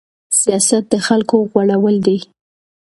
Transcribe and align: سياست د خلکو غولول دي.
سياست 0.41 0.83
د 0.91 0.93
خلکو 1.07 1.35
غولول 1.51 1.95
دي. 2.07 2.17